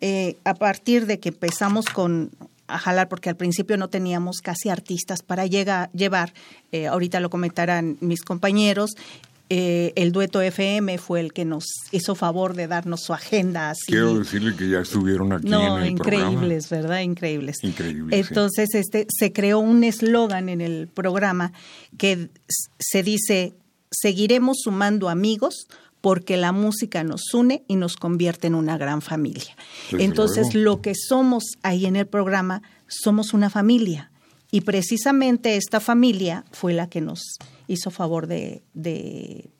Eh, 0.00 0.38
a 0.44 0.54
partir 0.54 1.06
de 1.06 1.20
que 1.20 1.28
empezamos 1.28 1.84
con 1.86 2.30
a 2.74 2.78
jalar 2.78 3.08
porque 3.08 3.28
al 3.28 3.36
principio 3.36 3.76
no 3.76 3.88
teníamos 3.88 4.38
casi 4.42 4.68
artistas 4.68 5.22
para 5.22 5.46
llegar, 5.46 5.90
llevar, 5.92 6.32
eh, 6.72 6.86
ahorita 6.86 7.20
lo 7.20 7.30
comentarán 7.30 7.96
mis 8.00 8.22
compañeros, 8.22 8.94
eh, 9.52 9.92
el 9.96 10.12
dueto 10.12 10.40
FM 10.40 10.96
fue 10.98 11.18
el 11.18 11.32
que 11.32 11.44
nos 11.44 11.64
hizo 11.90 12.14
favor 12.14 12.54
de 12.54 12.68
darnos 12.68 13.00
su 13.02 13.12
agenda. 13.12 13.70
Así. 13.70 13.86
Quiero 13.88 14.16
decirle 14.16 14.54
que 14.54 14.68
ya 14.68 14.78
estuvieron 14.78 15.32
aquí 15.32 15.48
en 15.48 15.54
el 15.54 15.86
increíbles, 15.88 16.70
¿verdad? 16.70 17.00
Increíbles. 17.00 17.56
Increíbles. 17.64 18.28
Entonces, 18.28 18.68
este, 18.74 19.08
se 19.10 19.32
creó 19.32 19.58
un 19.58 19.82
eslogan 19.82 20.48
en 20.48 20.60
el 20.60 20.86
programa 20.86 21.52
que 21.98 22.28
se 22.78 23.02
dice, 23.02 23.54
seguiremos 23.90 24.58
sumando 24.62 25.08
amigos 25.08 25.66
porque 26.00 26.36
la 26.36 26.52
música 26.52 27.04
nos 27.04 27.34
une 27.34 27.62
y 27.68 27.76
nos 27.76 27.96
convierte 27.96 28.46
en 28.46 28.54
una 28.54 28.78
gran 28.78 29.02
familia. 29.02 29.54
Entonces, 29.92 30.54
lo 30.54 30.80
que 30.80 30.94
somos 30.94 31.44
ahí 31.62 31.86
en 31.86 31.96
el 31.96 32.06
programa, 32.06 32.62
somos 32.86 33.34
una 33.34 33.50
familia. 33.50 34.10
Y 34.50 34.62
precisamente 34.62 35.56
esta 35.56 35.78
familia 35.78 36.44
fue 36.50 36.72
la 36.72 36.88
que 36.88 37.00
nos 37.00 37.38
hizo 37.68 37.90
favor 37.90 38.26
de, 38.26 38.62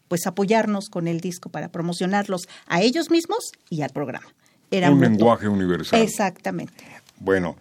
pues 0.08 0.26
apoyarnos 0.26 0.88
con 0.88 1.06
el 1.06 1.20
disco 1.20 1.48
para 1.50 1.70
promocionarlos 1.70 2.48
a 2.66 2.82
ellos 2.82 3.10
mismos 3.10 3.52
y 3.68 3.82
al 3.82 3.90
programa. 3.90 4.26
Era 4.70 4.90
un 4.90 5.00
lenguaje 5.00 5.48
universal. 5.48 6.00
Exactamente. 6.00 6.84
Bueno, 7.18 7.56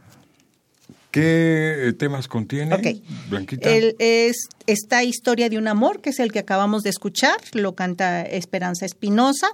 ¿qué 1.11 1.93
temas 1.97 2.27
contiene, 2.27 3.01
Blanquita? 3.29 3.69
es 3.69 4.49
esta 4.67 5.03
historia 5.03 5.49
de 5.49 5.57
un 5.57 5.67
amor, 5.67 6.01
que 6.01 6.11
es 6.11 6.19
el 6.19 6.31
que 6.31 6.39
acabamos 6.39 6.83
de 6.83 6.89
escuchar, 6.89 7.37
lo 7.53 7.75
canta 7.75 8.21
Esperanza 8.21 8.85
Espinosa. 8.85 9.49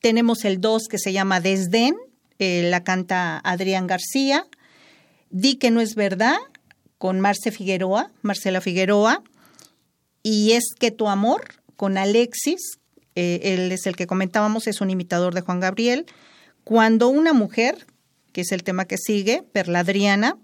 Tenemos 0.00 0.44
el 0.44 0.60
2 0.60 0.84
que 0.88 0.98
se 0.98 1.12
llama 1.12 1.40
Desdén, 1.40 1.96
eh, 2.38 2.68
la 2.70 2.84
canta 2.84 3.40
Adrián 3.44 3.86
García. 3.86 4.46
Di 5.30 5.56
que 5.56 5.70
no 5.70 5.80
es 5.80 5.94
verdad, 5.94 6.36
con 6.98 7.20
Marce 7.20 7.50
Figueroa, 7.50 8.10
Marcela 8.22 8.60
Figueroa. 8.60 9.22
Y 10.22 10.52
es 10.52 10.74
que 10.78 10.90
tu 10.90 11.08
amor, 11.08 11.42
con 11.76 11.98
Alexis, 11.98 12.78
eh, 13.14 13.40
él 13.42 13.72
es 13.72 13.86
el 13.86 13.96
que 13.96 14.06
comentábamos, 14.06 14.66
es 14.66 14.80
un 14.80 14.90
imitador 14.90 15.34
de 15.34 15.40
Juan 15.40 15.60
Gabriel. 15.60 16.06
Cuando 16.64 17.08
una 17.08 17.32
mujer, 17.32 17.86
que 18.32 18.42
es 18.42 18.52
el 18.52 18.62
tema 18.62 18.84
que 18.84 18.98
sigue, 18.98 19.42
Perla 19.52 19.80
Adriana, 19.80 20.36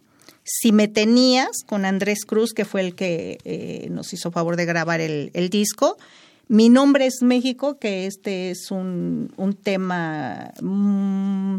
si 0.45 0.73
me 0.73 0.89
tenías 0.89 1.63
con 1.67 1.87
Andrés 1.87 2.25
Cruz, 2.27 2.53
que 2.53 2.67
fue 2.67 2.83
el 2.83 2.95
que 2.95 3.39
eh, 3.45 3.89
nos 3.91 4.13
hizo 4.13 4.31
favor 4.31 4.57
de 4.57 4.67
grabar 4.67 5.01
el, 5.01 5.31
disco. 5.51 5.97
Mi 6.49 6.69
nombre 6.69 7.07
es 7.07 7.23
México, 7.23 7.79
que 7.79 8.07
este 8.07 8.51
es 8.51 8.71
un, 8.71 9.33
tema 9.63 10.53
mm, 10.61 11.57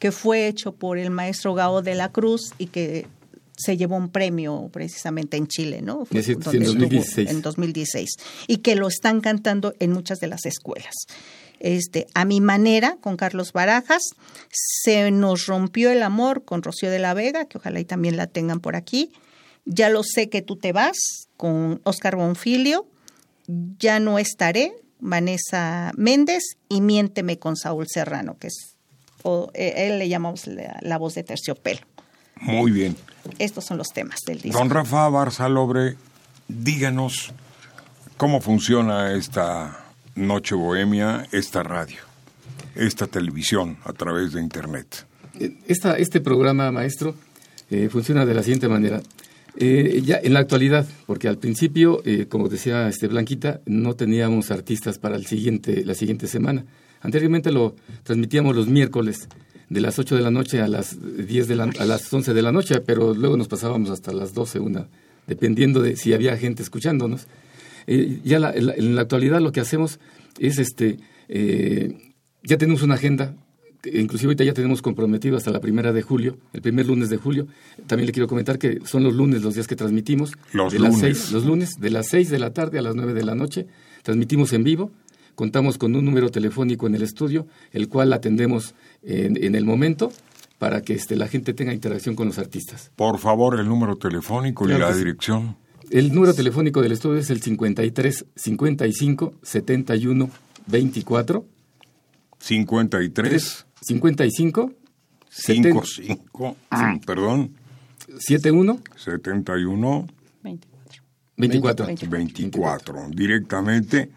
que 0.00 0.10
fue 0.10 0.48
hecho 0.48 0.72
por 0.72 0.98
el 0.98 1.10
maestro 1.10 1.54
Gao 1.54 1.80
de 1.80 1.94
la 1.94 2.10
Cruz 2.10 2.52
y 2.58 2.66
que 2.66 3.06
se 3.56 3.76
llevó 3.76 3.96
un 3.96 4.08
premio 4.08 4.68
precisamente 4.72 5.36
en 5.36 5.46
Chile, 5.46 5.80
¿no? 5.80 6.04
en 6.10 6.40
2016. 6.40 7.30
en 7.30 7.40
2016. 7.40 8.10
Y 8.48 8.56
que 8.58 8.74
lo 8.74 8.88
están 8.88 9.20
cantando 9.20 9.74
en 9.78 9.92
muchas 9.92 10.18
de 10.18 10.26
las 10.26 10.44
escuelas. 10.44 10.94
Este, 11.64 12.06
a 12.12 12.26
mi 12.26 12.42
manera, 12.42 12.98
con 13.00 13.16
Carlos 13.16 13.54
Barajas, 13.54 14.02
se 14.50 15.10
nos 15.10 15.46
rompió 15.46 15.90
el 15.90 16.02
amor 16.02 16.44
con 16.44 16.62
Rocío 16.62 16.90
de 16.90 16.98
la 16.98 17.14
Vega, 17.14 17.46
que 17.46 17.56
ojalá 17.56 17.80
y 17.80 17.86
también 17.86 18.18
la 18.18 18.26
tengan 18.26 18.60
por 18.60 18.76
aquí. 18.76 19.12
Ya 19.64 19.88
lo 19.88 20.02
sé 20.02 20.28
que 20.28 20.42
tú 20.42 20.56
te 20.56 20.72
vas, 20.72 20.98
con 21.38 21.80
Oscar 21.84 22.16
Bonfilio. 22.16 22.86
Ya 23.78 23.98
no 23.98 24.18
estaré, 24.18 24.74
Vanessa 25.00 25.92
Méndez, 25.96 26.42
y 26.68 26.82
Miénteme 26.82 27.38
con 27.38 27.56
Saúl 27.56 27.86
Serrano, 27.88 28.36
que 28.38 28.48
es, 28.48 28.76
o, 29.22 29.50
eh, 29.54 29.88
él 29.88 29.98
le 29.98 30.10
llamamos 30.10 30.42
la 30.82 30.98
voz 30.98 31.14
de 31.14 31.24
terciopelo. 31.24 31.80
Muy 32.42 32.72
bien. 32.72 32.94
Estos 33.38 33.64
son 33.64 33.78
los 33.78 33.88
temas 33.88 34.20
del 34.26 34.42
disco. 34.42 34.58
Don 34.58 34.68
Rafa 34.68 35.08
Barzalobre, 35.08 35.96
díganos 36.46 37.32
cómo 38.18 38.42
funciona 38.42 39.14
esta 39.14 39.83
Noche 40.16 40.54
Bohemia, 40.54 41.26
esta 41.32 41.62
radio, 41.62 41.98
esta 42.76 43.06
televisión 43.06 43.78
a 43.84 43.92
través 43.92 44.32
de 44.32 44.40
Internet. 44.40 45.06
Esta, 45.66 45.98
este 45.98 46.20
programa, 46.20 46.70
maestro, 46.70 47.14
eh, 47.70 47.88
funciona 47.90 48.24
de 48.24 48.34
la 48.34 48.42
siguiente 48.42 48.68
manera. 48.68 49.02
Eh, 49.56 50.02
ya 50.04 50.18
en 50.22 50.32
la 50.32 50.40
actualidad, 50.40 50.86
porque 51.06 51.28
al 51.28 51.38
principio, 51.38 52.02
eh, 52.04 52.26
como 52.28 52.48
decía 52.48 52.88
este 52.88 53.08
Blanquita, 53.08 53.60
no 53.66 53.94
teníamos 53.94 54.50
artistas 54.50 54.98
para 54.98 55.16
el 55.16 55.26
siguiente, 55.26 55.84
la 55.84 55.94
siguiente 55.94 56.26
semana. 56.26 56.64
Anteriormente 57.00 57.52
lo 57.52 57.74
transmitíamos 58.02 58.54
los 58.54 58.68
miércoles 58.68 59.28
de 59.68 59.80
las 59.80 59.98
8 59.98 60.16
de 60.16 60.22
la 60.22 60.30
noche 60.30 60.60
a 60.60 60.68
las 60.68 60.96
10 61.00 61.48
de 61.48 61.56
la, 61.56 61.64
a 61.64 61.84
las 61.84 62.12
11 62.12 62.34
de 62.34 62.42
la 62.42 62.52
noche, 62.52 62.80
pero 62.80 63.14
luego 63.14 63.36
nos 63.36 63.48
pasábamos 63.48 63.90
hasta 63.90 64.12
las 64.12 64.34
12, 64.34 64.60
una, 64.60 64.88
dependiendo 65.26 65.82
de 65.82 65.96
si 65.96 66.12
había 66.12 66.36
gente 66.36 66.62
escuchándonos. 66.62 67.26
Eh, 67.86 68.20
ya 68.24 68.36
en 68.54 68.94
la 68.94 69.02
actualidad 69.02 69.40
lo 69.40 69.52
que 69.52 69.60
hacemos 69.60 70.00
es 70.38 70.58
este 70.58 70.98
eh, 71.28 72.14
ya 72.42 72.58
tenemos 72.58 72.82
una 72.82 72.94
agenda 72.94 73.34
inclusive 73.92 74.30
ahorita 74.30 74.44
ya 74.44 74.54
tenemos 74.54 74.80
comprometido 74.80 75.36
hasta 75.36 75.50
la 75.50 75.60
primera 75.60 75.92
de 75.92 76.00
julio, 76.00 76.38
el 76.54 76.62
primer 76.62 76.86
lunes 76.86 77.10
de 77.10 77.18
julio. 77.18 77.46
También 77.86 78.06
le 78.06 78.12
quiero 78.12 78.26
comentar 78.26 78.58
que 78.58 78.80
son 78.86 79.04
los 79.04 79.12
lunes 79.12 79.42
los 79.42 79.54
días 79.54 79.66
que 79.66 79.76
transmitimos. 79.76 80.32
Los 80.54 80.72
de 80.72 80.78
lunes. 80.78 81.02
Las 81.02 81.32
los 81.32 81.44
lunes, 81.44 81.78
de 81.78 81.90
las 81.90 82.08
6 82.08 82.30
de 82.30 82.38
la 82.38 82.54
tarde 82.54 82.78
a 82.78 82.82
las 82.82 82.94
9 82.94 83.12
de 83.12 83.22
la 83.24 83.34
noche. 83.34 83.66
Transmitimos 84.02 84.54
en 84.54 84.64
vivo 84.64 84.90
contamos 85.34 85.78
con 85.78 85.94
un 85.94 86.04
número 86.04 86.30
telefónico 86.30 86.86
en 86.86 86.94
el 86.94 87.02
estudio, 87.02 87.46
el 87.72 87.88
cual 87.88 88.12
atendemos 88.12 88.74
en, 89.02 89.54
el 89.54 89.64
momento 89.64 90.12
para 90.58 90.82
que 90.82 90.94
este, 90.94 91.16
la 91.16 91.28
gente 91.28 91.54
tenga 91.54 91.72
interacción 91.72 92.14
con 92.14 92.28
los 92.28 92.38
artistas. 92.38 92.90
Por 92.96 93.18
favor, 93.18 93.58
el 93.58 93.68
número 93.68 93.96
telefónico 93.96 94.68
y 94.68 94.72
la 94.72 94.92
dirección. 94.92 95.56
El 95.90 96.14
número 96.14 96.34
telefónico 96.34 96.82
del 96.82 96.92
estudio 96.92 97.18
es 97.18 97.30
el 97.30 97.40
53 97.42 98.26
55 98.34 99.34
71 99.42 100.30
24. 100.66 101.44
53 102.38 103.66
55 103.80 104.72
55 105.30 106.56
perdón 107.06 107.50
71 108.18 108.80
71 108.96 110.06
24 111.36 111.86
24, 111.86 111.86
24. 112.08 113.08
directamente 113.10 114.10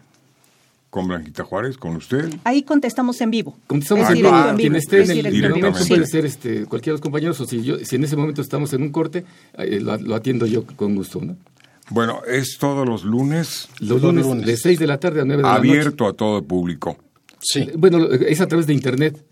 con 0.90 1.06
Blanquita 1.06 1.44
Juárez, 1.44 1.76
con 1.76 1.96
usted. 1.96 2.32
Ahí 2.44 2.62
contestamos 2.62 3.20
en 3.20 3.30
vivo. 3.30 3.58
Contestamos 3.66 4.08
en 4.08 4.14
vivo. 4.14 4.30
Quien 4.56 4.74
esté 4.76 5.04
en 5.04 5.26
el, 5.26 5.50
momento 5.50 5.84
puede 5.86 6.06
ser 6.06 6.24
este, 6.24 6.64
cualquiera 6.64 6.94
de 6.94 6.98
los 6.98 7.00
compañeros, 7.02 7.38
o 7.40 7.44
si, 7.44 7.62
yo, 7.62 7.78
si 7.78 7.96
en 7.96 8.04
ese 8.04 8.16
momento 8.16 8.40
estamos 8.40 8.72
en 8.72 8.82
un 8.82 8.90
corte, 8.90 9.24
eh, 9.58 9.80
lo, 9.80 10.14
atiendo 10.14 10.46
yo 10.46 10.64
con 10.64 10.94
gusto. 10.94 11.20
¿no? 11.20 11.36
Bueno, 11.90 12.22
es 12.26 12.58
todos 12.58 12.86
los 12.86 13.04
lunes. 13.04 13.68
Los 13.80 14.02
lunes, 14.02 14.46
de 14.46 14.56
6 14.56 14.78
de 14.78 14.86
la 14.86 14.98
tarde 14.98 15.20
a 15.20 15.24
9 15.24 15.42
de 15.42 15.48
la 15.48 15.56
noche. 15.56 15.70
Abierto 15.70 16.06
a 16.06 16.12
todo 16.12 16.38
el 16.38 16.44
público. 16.44 16.96
Sí. 17.40 17.70
Bueno, 17.76 18.04
es 18.12 18.40
a 18.40 18.46
través 18.46 18.66
de 18.66 18.74
Internet. 18.74 19.24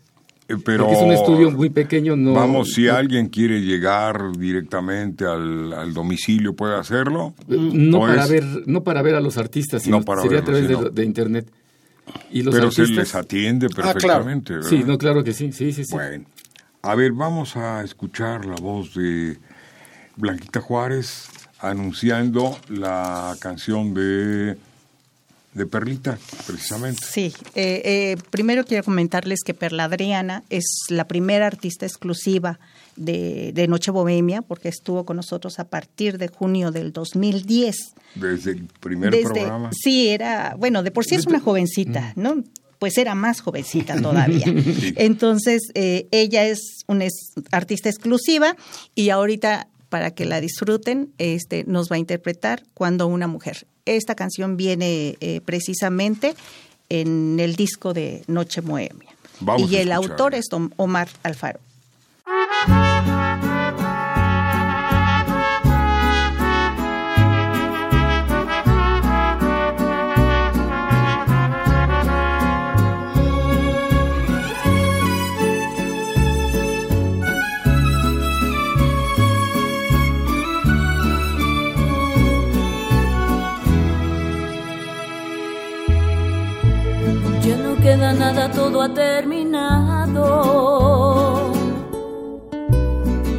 Eh, 0.49 0.55
pero 0.65 0.85
Porque 0.85 0.99
es 0.99 1.05
un 1.05 1.13
estudio 1.13 1.51
muy 1.51 1.71
pequeño, 1.71 2.15
no... 2.15 2.33
Vamos, 2.33 2.71
si 2.73 2.87
alguien 2.89 3.29
quiere 3.29 3.61
llegar 3.61 4.31
directamente 4.39 5.25
al, 5.25 5.93
domicilio, 5.93 6.55
¿puede 6.55 6.77
hacerlo? 6.77 7.35
No 7.49 8.01
para, 8.01 8.27
ver, 8.29 8.45
no 8.67 8.85
para 8.85 9.03
ver 9.03 9.17
a 9.17 9.21
los 9.21 9.39
artistas, 9.39 9.83
sino 9.83 10.03
sería 10.23 10.39
a 10.39 10.45
través 10.45 10.69
de, 10.95 11.05
Internet. 11.05 11.51
Y 12.31 12.43
los 12.43 12.55
pero 12.55 12.71
se 12.71 12.87
les 12.87 13.17
atiende 13.17 13.67
ah, 13.67 13.75
perfectamente, 13.75 14.63
Sí, 14.63 14.85
no, 14.87 14.97
claro 14.97 15.25
que 15.25 15.33
sí, 15.33 15.51
sí, 15.51 15.73
sí, 15.73 15.85
sí. 15.85 15.93
Bueno, 15.93 16.25
a 16.83 16.95
ver, 16.95 17.11
vamos 17.11 17.57
a 17.57 17.83
escuchar 17.83 18.45
la 18.45 18.55
voz 18.55 18.95
de 18.95 19.39
Blanquita 20.17 20.61
Juárez 20.61 21.29
anunciando 21.59 22.59
la 22.69 23.37
canción 23.41 23.95
de 23.95 24.57
de 25.57 25.65
Perlita, 25.65 26.19
precisamente. 26.47 27.03
Sí, 27.03 27.33
eh, 27.55 27.81
eh, 27.85 28.17
primero 28.31 28.65
quiero 28.65 28.85
comentarles 28.85 29.41
que 29.43 29.55
Perla 29.55 29.85
Adriana 29.85 30.43
es 30.51 30.67
la 30.91 31.09
primera 31.09 31.47
artista 31.47 31.87
exclusiva 31.87 32.61
de, 32.97 33.53
de, 33.55 33.67
Noche 33.67 33.91
Bohemia, 33.91 34.43
porque 34.43 34.69
estuvo 34.69 35.07
con 35.07 35.17
nosotros 35.17 35.59
a 35.59 35.65
partir 35.65 36.19
de 36.19 36.29
junio 36.29 36.73
del 36.73 36.93
2010. 36.93 37.75
Desde 38.17 38.51
el 38.51 38.67
primer 38.81 39.19
programa. 39.23 39.71
Sí, 39.73 40.09
era, 40.09 40.57
bueno, 40.59 40.83
de 40.83 40.91
por 40.91 41.07
sí 41.07 41.15
es 41.15 41.27
una 41.27 41.41
jovencita, 41.41 42.13
¿no? 42.17 42.45
Pues 42.79 42.99
era 42.99 43.15
más 43.15 43.41
jovencita 43.41 43.97
todavía. 44.03 44.45
Entonces, 44.97 45.63
eh, 45.73 46.07
ella 46.11 46.45
es 46.45 46.85
una 46.87 47.07
artista 47.51 47.89
exclusiva 47.89 48.57
y 48.95 49.09
ahorita 49.09 49.69
para 49.97 50.11
que 50.11 50.27
la 50.27 50.43
disfruten, 50.43 51.15
este, 51.17 51.65
nos 51.67 51.91
va 51.91 51.97
a 51.97 51.99
interpretar 51.99 52.63
cuando 52.75 53.07
una 53.07 53.27
mujer. 53.27 53.67
Esta 53.87 54.15
canción 54.15 54.59
viene 54.59 55.17
eh, 55.23 55.41
precisamente 55.43 56.35
en 56.91 57.41
el 57.41 57.57
disco 57.57 57.95
de 57.95 58.23
Noche 58.27 58.61
Moemia. 58.61 59.09
y 59.57 59.77
el 59.77 59.93
autor 59.93 60.35
es 60.35 60.49
Omar 60.77 61.09
Alfaro. 61.23 61.61
Nada, 88.27 88.51
todo 88.51 88.83
ha 88.83 88.93
terminado. 88.93 90.25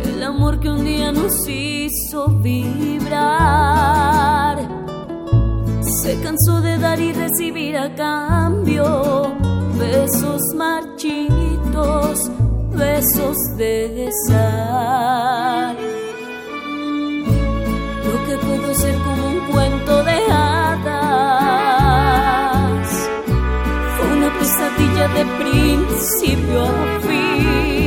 El 0.05 0.23
amor 0.23 0.59
que 0.61 0.69
un 0.69 0.83
día 0.85 1.11
nos 1.11 1.33
hizo 1.47 2.27
vibrar 2.41 3.37
se 6.01 6.19
cansó 6.21 6.61
de 6.61 6.77
dar 6.77 6.99
y 6.99 7.11
recibir 7.11 7.75
a 7.77 7.93
cambio 7.95 9.35
besos 9.77 10.41
marchitos, 10.55 12.31
besos 12.71 13.37
de 13.57 14.09
sal. 14.27 15.75
Lo 18.05 18.15
que 18.25 18.35
pudo 18.45 18.73
ser 18.73 18.95
como 19.05 19.27
un 19.33 19.39
cuento 19.51 19.86
de 25.15 25.25
principio 25.39 26.63
a 26.63 26.99
fin. 27.01 27.86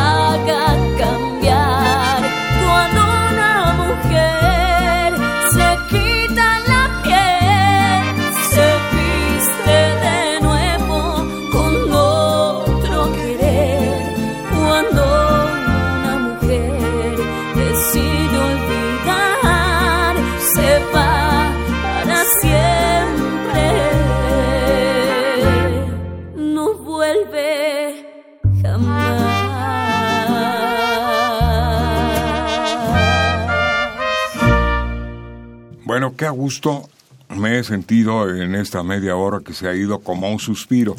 gusto 36.51 36.89
me 37.29 37.59
he 37.59 37.63
sentido 37.63 38.29
en 38.29 38.55
esta 38.55 38.83
media 38.83 39.15
hora 39.15 39.39
que 39.39 39.53
se 39.53 39.69
ha 39.69 39.73
ido 39.73 39.99
como 39.99 40.29
un 40.29 40.37
suspiro. 40.37 40.97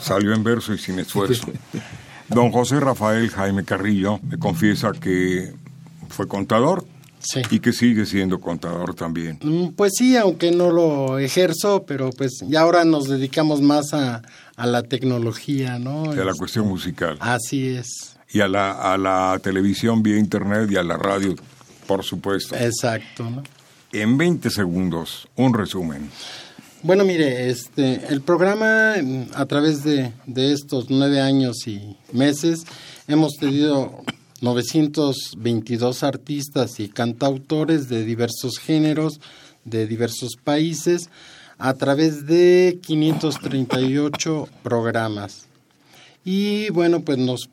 Salió 0.00 0.32
en 0.32 0.42
verso 0.42 0.72
y 0.72 0.78
sin 0.78 0.98
esfuerzo. 0.98 1.46
Don 2.30 2.50
José 2.50 2.80
Rafael 2.80 3.28
Jaime 3.28 3.64
Carrillo 3.64 4.18
me 4.22 4.38
confiesa 4.38 4.92
que 4.98 5.52
fue 6.08 6.26
contador 6.26 6.86
y 7.50 7.60
que 7.60 7.74
sigue 7.74 8.06
siendo 8.06 8.40
contador 8.40 8.94
también. 8.94 9.38
Mm, 9.42 9.74
pues 9.76 9.92
sí, 9.98 10.16
aunque 10.16 10.50
no 10.52 10.70
lo 10.70 11.18
ejerzo, 11.18 11.84
pero 11.86 12.08
pues 12.10 12.42
ya 12.48 12.62
ahora 12.62 12.86
nos 12.86 13.06
dedicamos 13.06 13.60
más 13.60 13.92
a, 13.92 14.22
a 14.56 14.66
la 14.66 14.84
tecnología, 14.84 15.78
¿no? 15.78 16.14
Y 16.16 16.18
a 16.18 16.24
la 16.24 16.32
cuestión 16.32 16.66
musical. 16.66 17.18
Así 17.20 17.68
es. 17.68 18.16
Y 18.30 18.40
a 18.40 18.48
la, 18.48 18.72
a 18.72 18.96
la 18.96 19.38
televisión 19.42 20.02
vía 20.02 20.16
internet 20.16 20.70
y 20.70 20.76
a 20.76 20.82
la 20.82 20.96
radio, 20.96 21.34
por 21.86 22.04
supuesto. 22.04 22.56
Exacto, 22.56 23.28
¿no? 23.28 23.42
En 23.94 24.18
20 24.18 24.50
segundos, 24.50 25.28
un 25.36 25.54
resumen. 25.54 26.10
Bueno, 26.82 27.04
mire, 27.04 27.48
este, 27.48 28.00
el 28.10 28.20
programa 28.20 28.94
a 29.34 29.46
través 29.46 29.84
de, 29.84 30.12
estos 30.26 30.90
nueve 30.90 31.20
años 31.20 31.66
y 31.66 31.96
meses 32.12 32.64
hemos 33.08 33.32
tenido 33.40 34.04
922 34.42 36.02
artistas 36.02 36.80
y 36.80 36.88
cantautores 36.88 37.88
de 37.88 38.04
diversos 38.04 38.58
géneros, 38.58 39.20
de 39.64 39.86
diversos 39.86 40.32
países, 40.42 41.08
a 41.56 41.72
través 41.74 42.26
de 42.26 42.78
538 42.82 44.48
programas. 44.62 45.46
Y 46.24 46.68
bueno, 46.70 47.00
pues 47.00 47.16
nos 47.16 47.48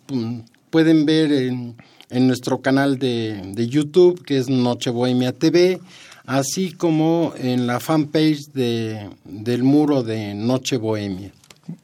pueden 0.70 1.06
ver 1.06 1.32
en, 1.32 1.78
nuestro 2.10 2.62
canal 2.62 3.00
de, 3.00 3.54
de 3.54 3.68
YouTube, 3.70 4.22
que 4.26 4.38
es 4.38 4.50
Noche 4.50 4.90
Bohemia 4.90 5.32
TV, 5.32 5.80
así 6.26 6.72
como 6.74 7.34
en 7.38 7.68
la 7.68 7.80
fanpage 7.80 8.52
de, 8.54 9.10
del 9.24 9.64
muro 9.64 10.04
de 10.04 10.34
Noche 10.34 10.78
Bohemia. 10.78 11.32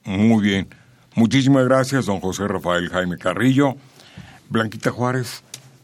Muy 0.04 0.44
bien. 0.44 0.68
Muchísimas 1.16 1.66
gracias, 1.66 2.06
don 2.06 2.20
José 2.20 2.48
Rafael 2.48 2.90
Jaime 2.90 3.18
Carrillo. 3.18 3.76
Blanquita 4.50 4.92
Juárez, 4.92 5.42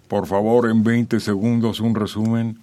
por 0.07 0.27
favor, 0.27 0.69
en 0.69 0.83
20 0.83 1.19
segundos 1.19 1.79
un 1.79 1.95
resumen. 1.95 2.59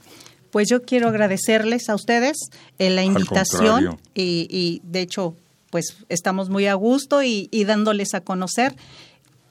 Pues 0.50 0.68
yo 0.68 0.82
quiero 0.82 1.08
agradecerles 1.08 1.88
a 1.88 1.94
ustedes 1.94 2.36
en 2.78 2.96
la 2.96 3.02
invitación 3.02 3.98
y, 4.14 4.80
de 4.84 5.00
hecho, 5.00 5.34
pues 5.70 5.96
estamos 6.08 6.48
muy 6.48 6.66
a 6.66 6.74
gusto 6.74 7.22
y, 7.22 7.48
y 7.52 7.64
dándoles 7.64 8.14
a 8.14 8.20
conocer 8.20 8.74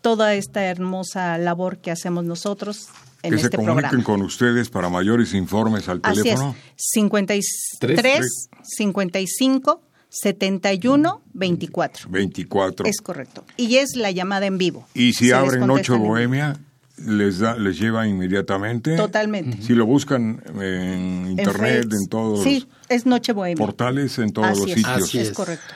toda 0.02 0.34
esta 0.34 0.64
hermosa 0.66 1.38
labor 1.38 1.78
que 1.78 1.92
hacemos 1.92 2.24
nosotros 2.26 2.88
que 3.22 3.38
se 3.38 3.46
este 3.46 3.58
comuniquen 3.58 4.02
con 4.02 4.22
ustedes 4.22 4.70
para 4.70 4.90
mayores 4.90 5.34
informes 5.34 5.90
al 5.90 6.02
teléfono. 6.02 6.50
Así 6.50 6.60
es, 6.76 6.86
53 6.94 8.26
55 8.64 9.82
71 10.10 11.22
24. 11.34 12.10
24. 12.10 12.86
Es 12.86 13.02
correcto. 13.02 13.46
Y 13.58 13.76
es 13.78 13.96
la 13.96 14.12
llamada 14.12 14.46
en 14.46 14.58
vivo. 14.58 14.88
Y 14.94 15.14
si 15.14 15.32
abren 15.32 15.68
Noche 15.68 15.94
Bohemia, 15.94 16.58
les 17.06 17.40
da, 17.40 17.56
les 17.56 17.80
lleva 17.80 18.08
inmediatamente. 18.08 18.96
Totalmente. 18.96 19.62
Si 19.62 19.74
lo 19.74 19.86
buscan 19.86 20.42
en 20.60 21.28
internet, 21.32 21.88
en, 21.92 22.08
todos 22.08 22.44
sí, 22.44 22.68
es 22.90 23.06
Noche 23.06 23.34
Bohemia. 23.34 23.64
portales, 23.64 24.18
en 24.20 24.32
todos 24.32 24.58
los 24.58 24.72
sitios. 24.72 25.04
Así 25.04 25.20
es 25.20 25.32
correcto. 25.32 25.74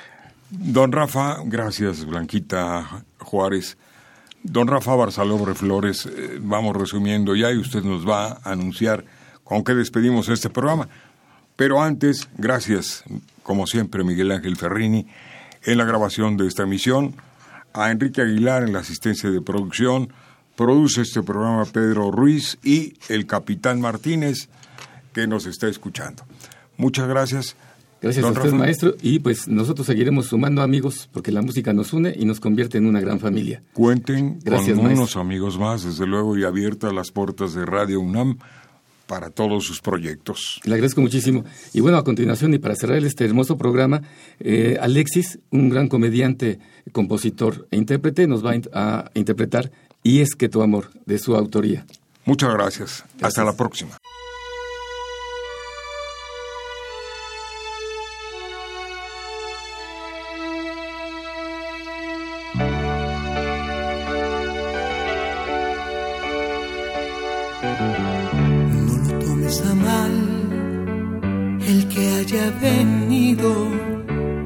Don 0.50 0.92
Rafa, 0.92 1.38
gracias 1.46 2.06
Blanquita 2.06 3.06
Juárez. 3.20 3.78
Don 4.44 4.68
Rafa 4.68 4.94
Barzalobre 4.96 5.56
Flores, 5.56 6.06
eh, 6.06 6.38
vamos 6.42 6.76
resumiendo 6.76 7.34
ya 7.34 7.52
y 7.52 7.58
usted 7.58 7.82
nos 7.82 8.08
va 8.08 8.40
a 8.44 8.52
anunciar 8.52 9.06
con 9.46 9.64
qué 9.64 9.74
despedimos 9.74 10.28
este 10.28 10.50
programa. 10.50 10.90
Pero 11.56 11.82
antes, 11.82 12.28
gracias, 12.38 13.04
como 13.42 13.68
siempre, 13.68 14.04
Miguel 14.04 14.32
Ángel 14.32 14.58
Ferrini, 14.58 15.08
en 15.64 15.78
la 15.78 15.86
grabación 15.86 16.36
de 16.36 16.48
esta 16.48 16.64
emisión, 16.64 17.16
a 17.74 17.90
Enrique 17.92 18.22
Aguilar 18.22 18.64
en 18.64 18.74
la 18.74 18.80
asistencia 18.80 19.32
de 19.32 19.42
producción, 19.42 20.12
produce 20.58 21.02
este 21.02 21.24
programa 21.24 21.64
Pedro 21.66 22.12
Ruiz 22.12 22.58
y 22.64 22.96
el 23.08 23.26
capitán 23.26 23.80
Martínez, 23.80 24.50
que 25.14 25.26
nos 25.26 25.46
está 25.46 25.68
escuchando. 25.68 26.24
Muchas 26.76 27.08
gracias. 27.08 27.56
Gracias 28.04 28.26
a 28.26 28.32
usted, 28.32 28.52
maestro. 28.52 28.96
Y 29.02 29.20
pues 29.20 29.48
nosotros 29.48 29.88
seguiremos 29.88 30.28
sumando 30.28 30.62
amigos 30.62 31.10
porque 31.14 31.32
la 31.32 31.42
música 31.42 31.72
nos 31.72 31.94
une 31.94 32.14
y 32.14 32.26
nos 32.26 32.42
convierte 32.42 32.78
en 32.78 32.86
una 32.86 33.00
gran 33.00 33.18
familia. 33.18 33.64
Cuenten 33.72 34.42
con 34.42 34.80
unos 34.80 35.16
amigos 35.16 35.58
más, 35.58 35.86
desde 35.86 36.06
luego, 36.06 36.38
y 36.38 36.44
abiertas 36.44 36.92
las 36.92 37.12
puertas 37.12 37.54
de 37.54 37.66
Radio 37.66 38.02
UNAM 38.02 38.40
para 39.08 39.30
todos 39.30 39.64
sus 39.64 39.80
proyectos. 39.80 40.60
Le 40.66 40.74
agradezco 40.74 41.00
muchísimo. 41.00 41.46
Y 41.74 41.80
bueno, 41.80 41.98
a 41.98 42.04
continuación, 42.04 42.54
y 42.54 42.58
para 42.58 42.76
cerrar 42.76 43.02
este 43.06 43.24
hermoso 43.24 43.58
programa, 43.58 44.02
eh, 44.42 44.78
Alexis, 44.82 45.40
un 45.50 45.70
gran 45.70 45.88
comediante, 45.88 46.60
compositor 46.92 47.70
e 47.72 47.78
intérprete, 47.78 48.28
nos 48.28 48.46
va 48.46 48.54
a, 48.74 49.12
interpretar 49.14 49.72
Y 50.04 50.20
es 50.20 50.36
que 50.36 50.50
tu 50.50 50.62
amor, 50.62 50.90
de 51.06 51.20
su 51.20 51.38
autoría. 51.38 51.86
Muchas 52.26 52.54
gracias. 52.54 53.06
Hasta 53.22 53.46
la 53.46 53.56
próxima. 53.56 53.98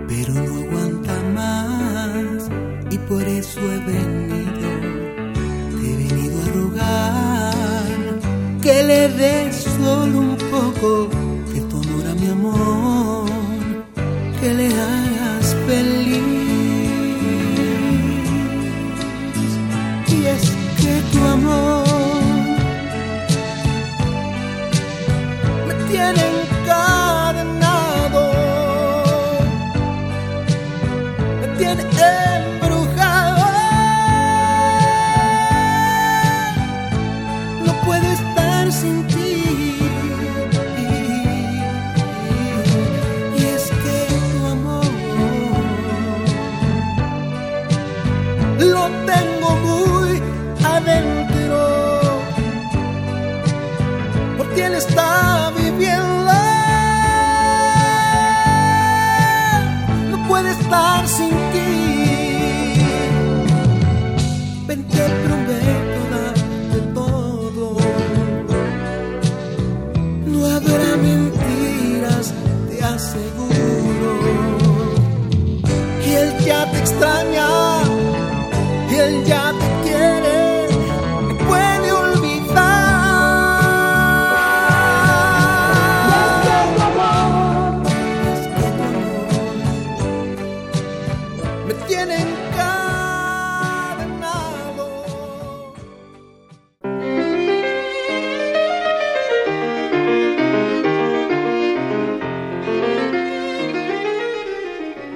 Pero 0.08 0.34
no 0.34 0.54
aguanta 0.64 1.14
más 1.34 2.50
y 2.90 2.98
por 2.98 3.22
eso 3.24 3.60
he 3.60 3.80
venido, 3.80 4.70
he 5.84 5.96
venido 6.04 6.42
a 6.42 6.48
rogar 6.54 7.86
que 8.62 8.84
le 8.84 9.10
des 9.10 9.56
solo 9.56 10.20
un 10.20 10.38
poco 10.38 11.10
de 11.54 11.62
tu 11.62 11.78
amor 11.78 12.08
a 12.08 12.16
mi 12.16 12.28
amor, 12.28 13.30
que 14.40 14.54
le 14.54 14.68
hagas 14.68 14.97